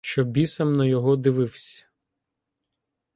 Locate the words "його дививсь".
0.85-1.85